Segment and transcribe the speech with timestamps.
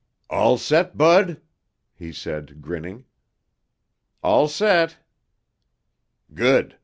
[0.31, 1.39] "All set, Bud?"
[1.93, 3.05] he said, grinning.
[4.23, 4.97] "All set."
[6.33, 6.79] "Good.